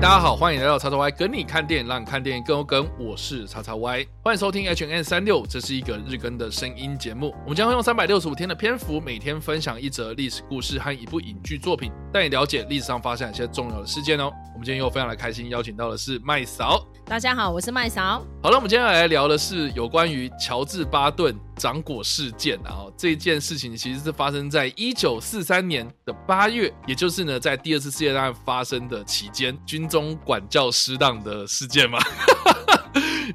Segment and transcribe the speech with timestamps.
[0.00, 2.88] 嗨，大家好，欢迎来到叉叉 Y 跟你看电影，让你看电影更有梗。
[2.98, 7.34] 我是叉叉 Y，欢迎收听 H N 三六，这是一个日更的声音节目。
[7.42, 14.32] 我们将会用三百六十五天的篇幅，每天分享一则历史故事和一部影剧作品，带你了解历史上发生一些重要的事件哦。
[14.54, 16.82] 我们今天又非常的开心，邀请到的是麦嫂。
[17.04, 18.24] 大家好，我是麦嫂。
[18.42, 22.86] 好了，我们接下来聊的是有关于乔治巴顿掌果事件啊。
[22.96, 31.98] 这件事情其实是发生在一九四三年的八月，也就是呢，在第二次世界大战发生的期间，军中管教失当的事件嘛。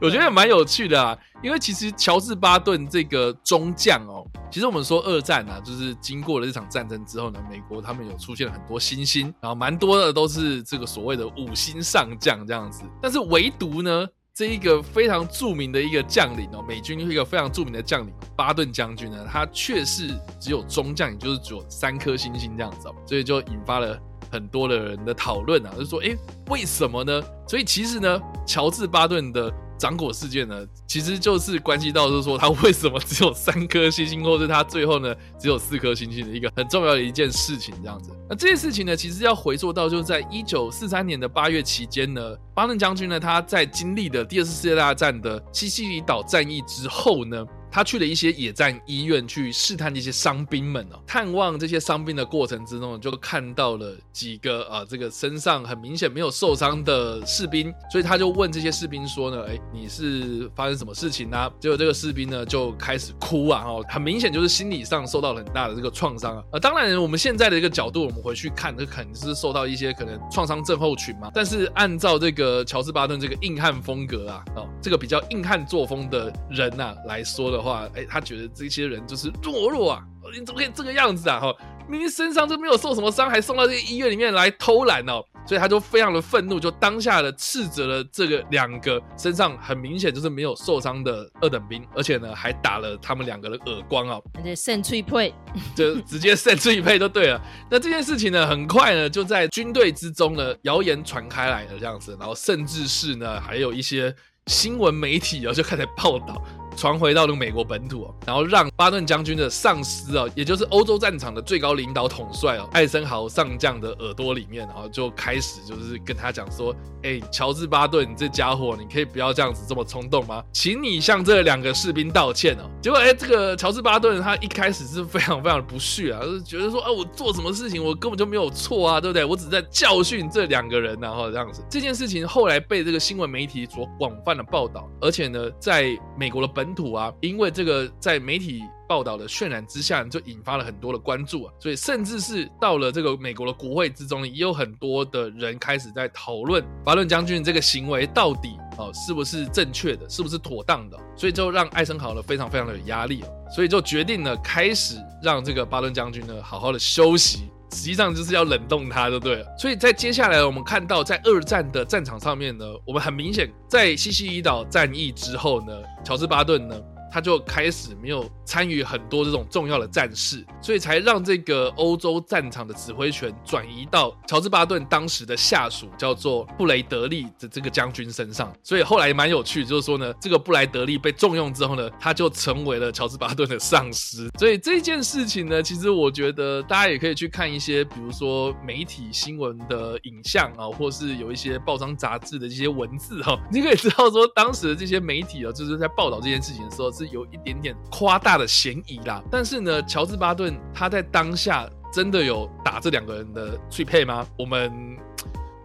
[0.01, 14.05] 我觉得蛮有趣的啊，因为其实乔治巴顿这个中将哦，其实我们说二战啊，就是经过了这场战争之后呢，美国他们有出现了很多新星，然后蛮多的都是这个所谓的五星上将这样子，但是唯独呢，
[14.35, 20.09] 这一个非常著名的一个将领哦，美军一个非常著名的将领巴顿将军呢，他却是
[20.41, 23.97] 只有中将，也就是只有三颗星星这样子，所以就引发了
[24.29, 26.17] 很多的人的讨论啊，就说诶，
[26.49, 27.23] 为什么呢？
[27.47, 29.49] 所以其实呢，乔治巴顿的。
[29.77, 38.11] 掌果事件呢，其实就是关系到，就是说他为什么只有三颗星星，或是他最后呢只有四颗星星的一个很重要的一件事情，这样子。
[38.29, 42.21] 那这件事情呢，其实要回溯到就是在一九四三年的八月期间呢，
[42.53, 47.45] 巴顿将军呢他在经历的第二次世界大战的西西里岛战役之后呢。
[47.75, 61.51] 他去了一些野战医院去试探这些伤兵们哦，探望这些伤兵的过程之中，就看到了几个啊，这个身上很明显没有受伤的士兵，所以他就问这些士兵说呢，哎，你是发生什么事情呢？
[61.59, 66.43] 结果这个士兵呢就开始哭啊，哦，很明显就是心理上受到了很大的这个创伤啊。
[66.53, 71.29] 呃，当然我们现在的一个角度，我们回去看，这肯定是受到一些可能创伤症候群嘛。
[71.33, 77.64] 但是按照这个乔治巴顿这个硬汉风格啊，哦，这个比较硬汉作风的人呐来说的。
[77.65, 80.03] 话，哎，他觉得这些人就是懦弱啊！
[80.33, 81.39] 你怎么可以这个样子啊？
[81.39, 81.53] 哈，
[81.87, 85.23] 明明身上就没有受什么伤，还送到这个医院里面来偷懒哦！
[85.47, 94.19] 所以他就非常的愤怒，就当下的斥责了这个两个身上很明显就是没有受伤的二等兵，而且呢还打了他们两个的耳光啊！
[94.33, 95.31] 而且肾脆配，
[95.75, 97.39] 就直接肾脆配就对了。
[97.69, 104.13] 那这件事情呢，很快呢就在军队之中呢谣言传开来了这样子，然后甚至是呢还有一些
[104.47, 106.43] 新闻媒体啊就开始报道。
[106.75, 120.43] 传回到那个美国本土，然后让巴顿将军的上司啊，也就是欧洲战场的最高领导统帅哦，艾森豪上将的耳朵里面，然后就开始就是跟他讲说：“哎，乔治巴顿，你这家伙，你可以不要这样子这么冲动吗？
[120.51, 129.23] 请你向这两个士兵道歉哦。”结果哎，这个乔治巴顿他一开始是非常非常的不屑啊，就觉得说：“啊，我做什么事情我根本就没有错啊，对不对？
[129.23, 136.64] 我只在教训这两个人，然后这样子。”这件事情后来被这个新闻媒体所广泛的报道，而且呢，在美国的本。
[136.65, 157.47] 本土啊，因为这个在媒体报道的渲染之下，就引发了很多的关注啊，所以甚至是到了这个美国的国会之中，也有很多的人开始在讨论巴顿将军这个行为到底哦是不是正确的，是不是妥当的，所以就让艾森豪呢非常非常的有压力，所以就决定呢开始让这个巴顿将军呢好好的休息。
[157.71, 159.45] 实际上就是要冷冻它，就对了。
[159.57, 166.75] 所以在接下来，我们看到在二战的战场上面呢，我们很明显在西西里岛战役之后呢，乔治巴顿呢。
[167.11, 178.53] 他就开始没有参与很多这种重要的战事，所以才让这个欧洲战场的指挥权转移到乔治巴顿当时的下属叫做布雷德利的这个将军身上。
[178.61, 184.29] 所以后来蛮有趣，就是说呢，这个布莱德利被重用之后呢，他就成为了乔治巴顿的上司。
[184.37, 197.05] 所以这件事情呢，其实我觉得大家也可以去看一些，比如说媒体新闻的影像啊，或是有一些报章杂志的这些文字哈，你可以知道说当时的这些媒体啊，就是在报道这件事情的时候是。
[197.15, 204.27] 有一点点夸大的嫌疑啦，但是呢，乔治巴顿他在当下真的有打这两个人的脆配吗？
[204.37, 204.97] 我们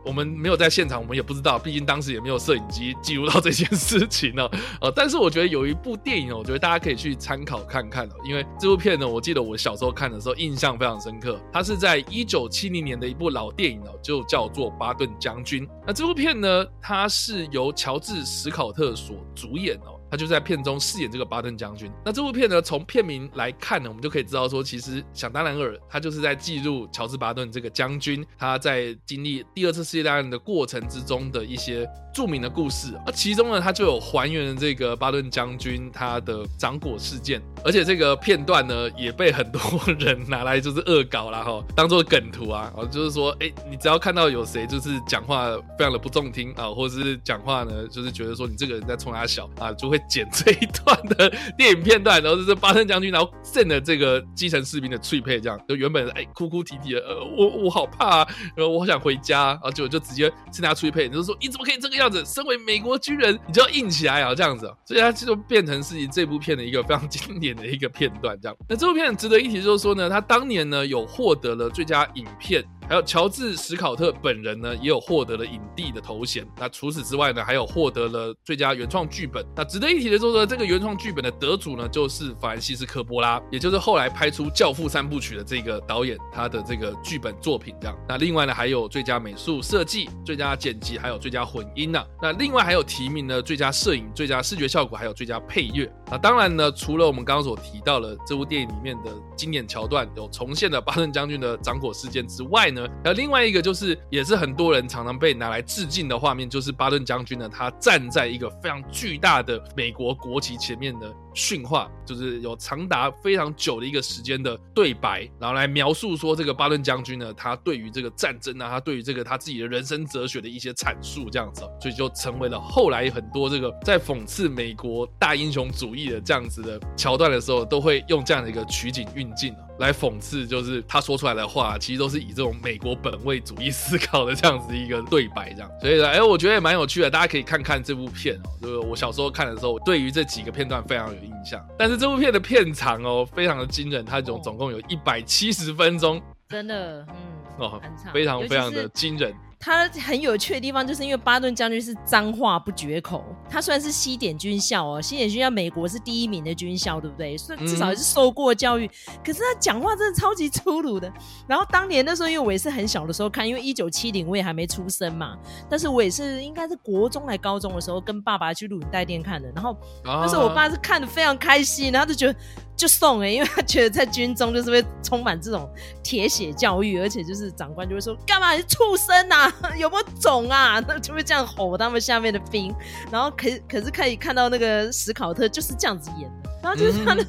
[0.03, 4.49] 我们没有在现场，我们也不知道，毕竟当时也没有摄影机记录到这件事情呢。
[4.81, 15.67] 呃，但是我觉得有一部电影哦，我觉得大家可以去参考看看哦，因为这部片呢，我记得我小时候看的时候印象非常深刻，它是在一九七零年的一部老电影哦，就叫做《巴顿将军》。
[15.87, 20.00] 那这部片呢，它是由乔治史考特所主演哦。
[20.11, 21.91] 他就在片中饰演这个巴顿将军。
[22.05, 39.61] 那这部片呢，从片名来看呢，我们就可以知道说，其实想当然尔，他就是在记录乔治巴顿这个将军他在经历第二次世界大战的过程之中的一些著名的故事，啊其中呢，他就有还原这个巴顿将军他的掌果事件，而且这个片段呢，也被很多
[39.99, 62.25] 人拿来就是恶搞啦哈，当做梗图啊， 哦，就是说，哎，你只要看到有谁就是讲话非常的不中听啊，或者是讲话呢，就是觉得说你这个人在冲他小啊，就会剪这一段的电 影片段，然后就是巴顿将军，然后 剩的这个基层士兵的脆配，这样就原本哎哭哭啼啼的，呃，我我好怕，啊然后我好想回家，然后就就直接是拿脆配，就是说你怎么可以这个这样子？
[62.25, 68.57] 身为美国军人，你就要硬起来啊，这样子，所以它就变成是这部片的一个非常经典的一个片段，这样。
[68.67, 72.65] 那这部片值得一提，就是说呢，他当年呢有获得了最佳影片。
[72.91, 76.45] 还有乔治·史考特本人呢，也有获得了影帝的头衔。
[76.59, 79.47] 那除此之外呢，还有获得了最佳原创剧本。
[79.55, 87.97] 那值得一提的就是，这个原创剧本的得主呢，就是法兰西斯科·波拉，也就是后来拍出《教父》三部曲的这个导演，他的这个剧本作品这样。
[88.09, 92.05] 那另外呢，还有最佳美术设计、最佳剪辑，还有最佳混音呢。
[92.21, 95.89] 那另外还有提名的最佳摄影、最佳视觉效果，还有最佳配乐。
[96.11, 111.13] 那当然呢，除了我们刚刚所提到的这部电影里面的经典桥段，有重现的巴顿将军的掌火事件之外呢，还有另外一个就是，也是很多人常常被拿来致敬的画面，就是巴顿将军呢，他站在一个非常巨大的美国国旗前面的。
[111.35, 141.20] 训话就是有长达非常久的一个时间的对白，然后来描述说这个巴顿将军呢，他对于这个战争啊，他对于这个他自己的人生哲学的一些阐述，这样子，所以就成为了后来很多这个在讽刺美国大英雄主义的这样子的桥段的时候，都会用这样的一个取景运镜来讽刺，就是他说出来的话，其实都是以这种美国本位主义思考的这样子一个对白，这样，所以呢，哎，我觉得也蛮有趣的，大家可以看看这部片哦，就是我小时候看的时候，对于这几个片段非常有。
[141.27, 147.15] 印象，但是这部片的片长哦，非常的惊人，它总总共有一百七十分钟，真的，嗯，
[147.59, 147.81] 哦，
[148.13, 149.35] 非常非常的惊人。
[149.63, 153.23] 他很有趣的地方，就是因为巴顿将军是脏话不绝口。
[153.47, 157.37] 他虽然是西点军校哦，西点军校美国是第一名的军校，对不对？
[157.37, 158.91] 所以至少也是受过教育。
[159.23, 161.13] 可是他讲话真的超级粗鲁的。
[161.47, 165.37] 然后当年那时候，因为我也是很小的时候看，因为一九七零我也还没出生嘛。
[165.69, 169.53] 但是我也是应该是国中来高中的时候，跟爸爸去录影带店看的。
[169.55, 172.39] 然后那时候我爸是看的非常开心，然后就觉得。
[172.81, 175.69] 就送哎， 因为他觉得在军中就是会充满这种
[176.03, 178.53] 铁血教育，而且就是长官就会说干嘛？
[178.53, 180.83] 你畜生呐， 有没有种啊？
[180.89, 182.75] 那 就会这样吼他们下面的兵。
[183.11, 186.29] 然后可可是可以看到那个史考特就是这样子演。
[186.43, 187.25] 的，然后就是他的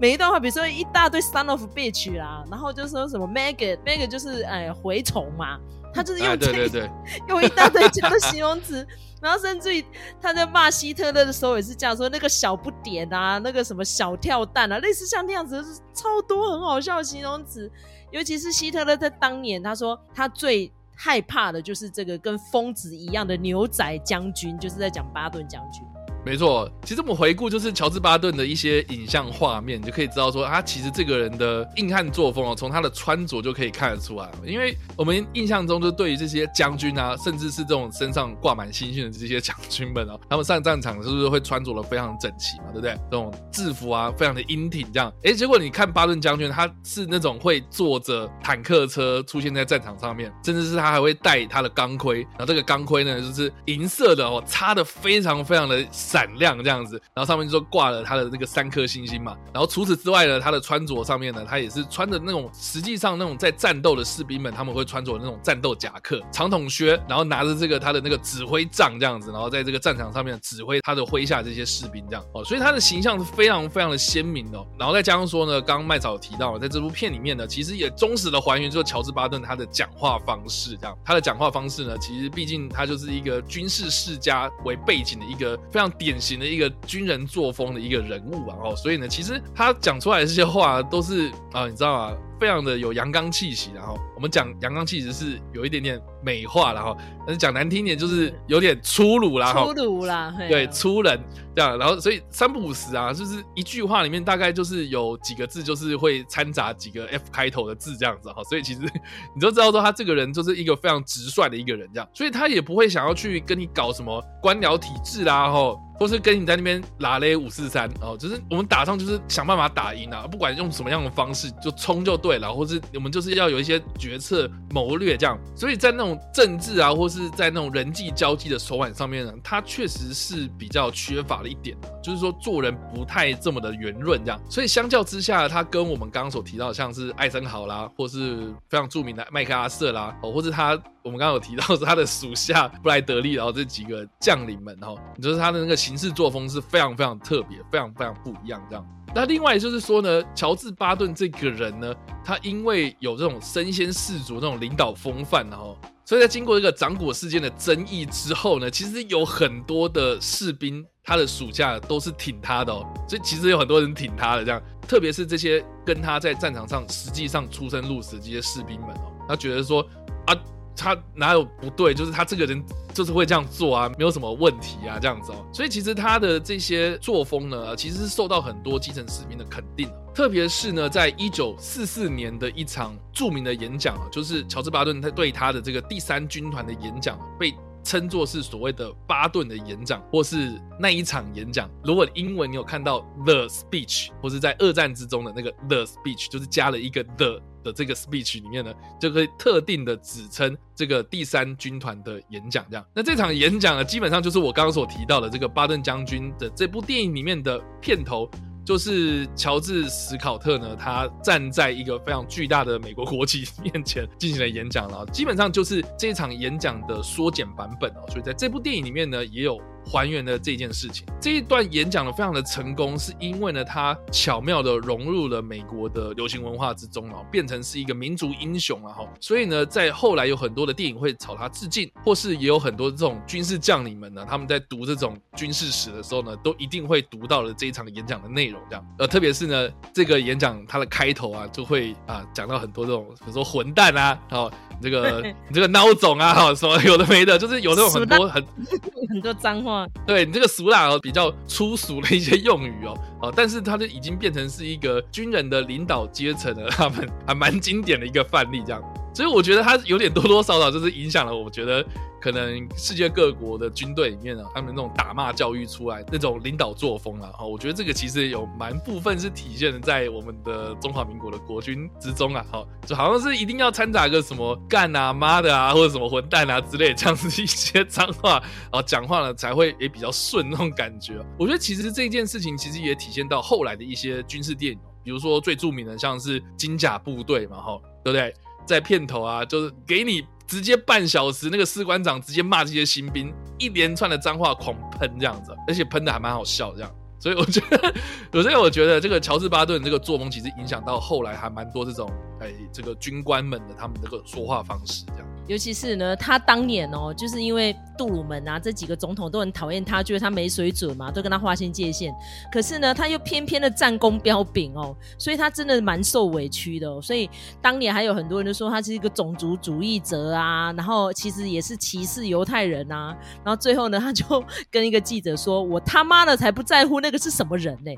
[0.00, 5.58] 每一段话，比如说一大堆 son of bitch 啦，然后就说什么 maggot，maggot 就是哎蛔虫嘛，
[5.96, 6.90] 他就是用对对
[7.28, 8.86] 用一大堆这样的形容词。
[9.18, 9.82] 然后甚至于
[10.20, 17.68] 他在骂希特勒的时候也是这样说，那个小不点啊，那个什么小跳蛋啊，类似像那样子是，超多很好笑的形容词。
[18.12, 25.82] 尤其是希特勒在当年，他说他最害怕的就是这个跟疯子一样的牛仔将军，就是在讲巴顿将军。
[26.26, 34.28] 没错，其实我们回顾就是乔治巴顿的一些影像画面，就可以知道说他其实这个人的硬汉作风哦，从他的穿着就可以看得出来。
[34.44, 42.64] 因为我们印象中就对于这些将军啊，甚至是这种身上挂满星星的这些将军们哦，他们上战场是不是会穿着的非常整齐嘛？
[42.72, 42.90] 对不对？
[43.08, 45.12] 这种制服啊，非常的英挺这样。
[45.22, 55.86] 哎，结果你看巴顿将军，他是那种会坐着坦克车出现在战场上面，甚至是他还会戴他的钢盔，然后这个钢盔呢就是银色的哦，擦的非常非常的。
[56.16, 59.36] 闪亮这样子，然后上面就说挂了他的那个三颗星星嘛。
[59.52, 72.42] 然后除此之外呢，他的穿着上面呢，他也是穿着那种实际上那种在战斗的士兵们他们会穿着那种战斗夹克、长筒靴，然后拿着这个他的那个指挥杖这样子，然后在这个战场上面指挥他的麾下这些士兵这样哦。
[72.42, 74.58] 所以他的形象是非常非常的鲜明的。
[74.78, 80.96] 然后再加上说呢，刚刚麦草提到，在这部片里面呢，其实也忠实的还原，就是乔治巴顿他的讲话方式这样。
[81.04, 85.92] 他的讲话方式呢，其实毕竟他就是一个军事世家为背景的一个非常。
[86.06, 92.16] 典型的一个军人作风的一个人物啊，哦，所以呢，其实他讲出来的这些话都是啊，你知道吗？
[92.38, 96.96] 非常的有阳刚气息，然后我们讲阳刚气质是有一点点美化，然后
[97.26, 101.18] 但是讲难听点就是有点粗鲁啦，粗鲁啦，对，粗人
[101.56, 108.80] 这样，然后所以三不五时啊，就是一句话里面大概就是有几个字，就是会掺杂几个 F 开头的字这样子哈，所以其实
[109.34, 115.80] 你就知道说他这个人就是一个非常直率的一个人这样，所以他也不会想要去跟你搞什么官僚体制啦，吼。
[115.98, 125.38] 或是跟你在那边拉嘞五四三哦，就是我们打仗就是想办法打赢啊，不管用什么样的方式就冲就对了，或是我们就是要有一些决策谋略这样。
[125.56, 134.40] 所以在那种政治啊，或是在那种人际交际的手腕上面呢，他确实是比较缺乏一点，就是说做人不太这么的圆润这样。
[134.48, 140.70] 所以相较之下，他跟我们刚刚所提到的，像是艾森豪啦，或是非常著名的麦克阿瑟啦，哦，或是他
[141.02, 148.86] 我们刚刚有提到是他的属下布莱德利，然后这几个将领们，哦，你就是他的那个行事作风是非常非常特别，非常非常不一样这样。
[149.16, 162.86] 那另外就是说呢，乔治巴顿这个人呢，他因为有这种身先士卒那种领导风范，然后，所以在经过这个掌果事件的争议之后呢，其实有很多的士兵，他的属下都是挺他的哦。
[163.08, 169.80] 所以其实有很多人挺他的，这样，特别是这些跟他在战场上实际上出生入死这些士兵们哦，他觉得说
[170.26, 170.36] 啊。
[170.76, 171.94] 他哪有不对？
[171.94, 175.44] 就是他这个人就是会这样做啊，没有什么问题啊，这样子哦。
[175.52, 179.90] 所以其实他的这些作风呢，其实是受到很多基层士兵的肯定。
[180.14, 187.54] 特别是呢，在一九四四年的一场著名的演讲啊，就是乔治巴顿他对他的这个第三军团的演讲，被
[187.84, 191.70] 称作是所谓的巴顿的演讲，或是那一场演讲。
[191.84, 197.40] 如果英文你有看到 the speech，或是在二战之中的那个 the speech，就是加了一个 the。
[197.66, 202.86] 的这个 speech 里面呢，就可以特定的指称这个第三军团的演讲，这样。
[202.94, 208.30] 那这场演讲呢，基本上就是我刚刚所提到的这个巴顿将军的这部电影里面的片头，
[208.64, 218.04] 就是乔治史考特呢，他站在一个非常巨大的美国国旗面前进行了演讲了，基本上就是这场演讲的缩减版本哦。
[218.08, 219.60] 所以在这部电影里面呢，也有。
[219.88, 229.08] 还原了这件事情，这一段演讲呢非常的成功，是因为呢，他巧妙的融入了美国的流行文化之中哦，变成是一个民族英雄了哈。
[229.20, 238.84] 所以呢，在后来有很多的电影会朝他致敬，或是也有很多这种军事将领们呢，他们在读这种军事史的时候呢，都一定会读到了这一场演讲的内容这样。
[238.98, 244.52] 呃，特别是呢，这个演讲它的开头啊，就会啊讲到很多这种，比如说混蛋啊，哦。
[244.82, 248.46] 这个你 这个孬种啊，哈，什么有的没的，就是有那种很多很
[249.08, 249.75] 很多脏话。
[250.06, 258.82] 对你这个俗辣哦，比较粗俗的一些用语哦， 哦，但是它就已经变成是一个军人的领导阶层了，他们还蛮经典的一个范例这样。
[259.16, 261.82] 所以我觉得他有点多多少少就是影响了，我觉得
[262.20, 281.14] 可能世界各国的军队里面啊，他们那种打骂教育出来那种领导作风啊，哈，我觉得这个其实有蛮部分是体现在我们的中华民国的国军之中啊，哈，就好像是一定要掺杂个什么干啊、妈的啊，或者什么混蛋啊之类这样子一些脏话，啊讲话呢才会也比较顺那种感觉。
[281.38, 288.34] 我觉得其实这件事情其实也体现到后来的一些军事电影，比如说最著名的像是金甲部队嘛，哈，对不对？
[288.66, 305.35] 在片头啊，就是给你直接半小时，那个士官长直接骂这些新兵，一连串的脏话狂喷这样子，而且喷的还蛮好笑这样，所以我觉得，所以我觉得这个乔治巴顿这个作风其实影响到后来还蛮多这种哎，这个军官们的他们这个说话方式这样。
[305.46, 312.12] 尤其是呢，他当年哦，就是因为杜鲁门啊这几个总统都很讨厌他，觉得他没水准嘛，都跟他划清界限。
[312.50, 317.00] 可是呢，他又偏偏的战功彪炳哦，所以他真的蛮受委屈的。
[317.00, 317.30] 所以
[317.62, 323.16] 当年还有很多人都说他是一个种族主义者啊，然后其实也是歧视犹太人啊。
[323.44, 327.92] 然后最后呢，他就跟一个记者说：“我他妈的才不在乎那个是什么人呢，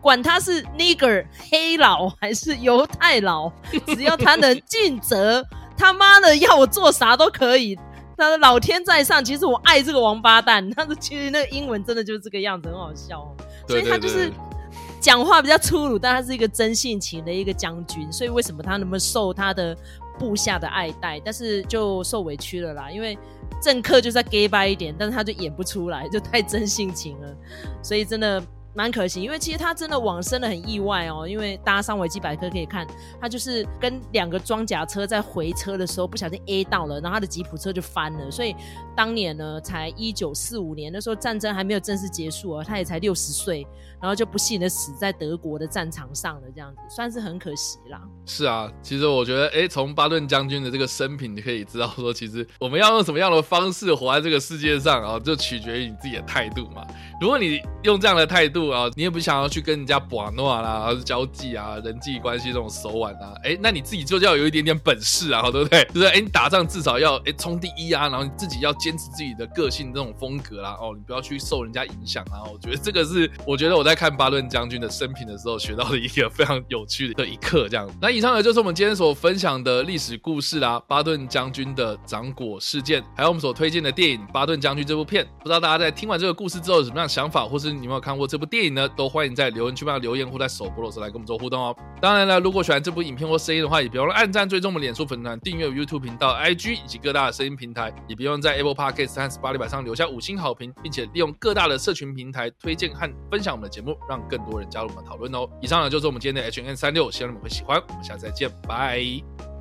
[0.00, 3.50] 管他是 nigger 黑佬还是犹太佬，
[3.88, 5.44] 只要他能尽责。”
[5.76, 7.78] 他妈的，要我做啥都可以。
[8.16, 13.26] 他说：“老天在上，其实我爱这个王八蛋。”他说：“其实那个英文真的就是这个样子，很好笑。”
[13.66, 14.30] 所以他就是
[15.00, 18.10] 讲话比较粗鲁，但他是一个真性情的一个将军。
[18.12, 19.76] 所以为什么他那么受他的
[20.18, 22.90] 部下的爱戴，但是就受委屈了啦？
[22.90, 23.18] 因为
[23.60, 27.36] 政客就是 gay 白一点，但是他就演不出来，就太真性情了。
[27.82, 28.42] 所以真的。
[28.74, 31.26] 蛮可惜，因为其实他真的往生的很意外哦。
[31.28, 32.86] 因为大家上维基百科可以看，
[33.20, 38.30] 他就是跟两个装甲车在回车的时候不小心 A 到了，然后他的吉普车就翻了。
[38.30, 38.54] 所以
[38.96, 43.66] 当年呢，才一九四五年，那时候战争还没有正式结束哦，他也才六十岁，
[44.00, 48.00] 然后就不幸的死在德国的战场上了，这样子算是很可惜啦。
[48.24, 56.86] 是啊，其实我觉得，哎，从巴顿将军的这个生平，你可以知道说，其实我们要用什么样的方式活在这个世界上啊，就取决于你自己的态度嘛。
[57.20, 65.84] 如果你用这样的态度啊，你也不想要去跟人家玩闹啦，或者交际啊，人际关系这种手腕啊，哎，那你自己就要有一点点本事啊，对不对？
[65.94, 72.42] 就是哎，你打仗至少要哎冲第一啊，然后你自己要坚持自己的个性这种风格啦，哦，你不要去受人家影响啊。
[72.52, 77.68] 我觉得这个是我觉得我在看巴顿将军的生平的时候学到的一个非常有趣的一课。
[77.68, 85.24] 这样，那以上呢就是我们今天所分享的历史故事啦，巴顿将军的掌果事件，还有我们所推荐的电影《巴顿将军》这部片。
[85.38, 87.12] 不知道大家在听完这个故事之后有什么样的？
[87.12, 91.74] 想法，或是你有没有看过这部电影呢，都欢迎在留言区帮留言或在首播的时候来跟我们做互动哦。
[92.02, 105.48] 当然了，如果喜欢这部影片或声音的话，也别忘了按赞、追踪我们脸书粉团、订阅 YouTube 频道、IG 以及各大的声音平台，也别忘在 Apple Podcast 和 Spotify 上留下五星好评，并且利用各大的社群平台推荐和分享我们的节目，让更多人加入我们讨论哦。
[105.62, 107.82] 以上呢就是我们今天的 H N 三六，希望你们会喜欢。
[107.88, 109.51] 我们下次再见，拜。